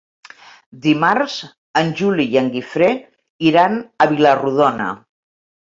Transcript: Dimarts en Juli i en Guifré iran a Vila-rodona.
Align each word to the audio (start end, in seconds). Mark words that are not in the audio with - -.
Dimarts 0.85 1.35
en 1.83 1.93
Juli 2.01 2.27
i 2.33 2.41
en 2.43 2.49
Guifré 2.57 2.91
iran 3.53 3.79
a 4.07 4.13
Vila-rodona. 4.17 4.95